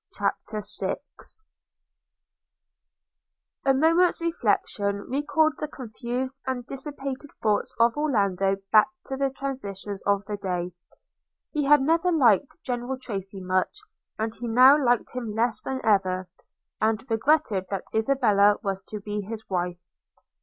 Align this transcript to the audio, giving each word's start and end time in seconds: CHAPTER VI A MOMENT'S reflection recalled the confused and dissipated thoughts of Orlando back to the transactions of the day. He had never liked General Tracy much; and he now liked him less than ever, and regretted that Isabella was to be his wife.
CHAPTER 0.17 0.63
VI 0.81 0.95
A 3.65 3.71
MOMENT'S 3.75 4.19
reflection 4.19 5.01
recalled 5.07 5.53
the 5.59 5.67
confused 5.67 6.41
and 6.47 6.65
dissipated 6.65 7.29
thoughts 7.43 7.75
of 7.79 7.95
Orlando 7.95 8.55
back 8.71 8.87
to 9.05 9.15
the 9.15 9.29
transactions 9.29 10.01
of 10.07 10.25
the 10.25 10.37
day. 10.37 10.73
He 11.51 11.65
had 11.65 11.83
never 11.83 12.11
liked 12.11 12.63
General 12.63 12.97
Tracy 12.97 13.41
much; 13.41 13.77
and 14.17 14.33
he 14.33 14.47
now 14.47 14.75
liked 14.75 15.11
him 15.11 15.35
less 15.35 15.61
than 15.61 15.79
ever, 15.85 16.27
and 16.81 16.99
regretted 17.07 17.65
that 17.69 17.83
Isabella 17.93 18.57
was 18.63 18.81
to 18.87 19.01
be 19.01 19.21
his 19.21 19.47
wife. 19.51 19.87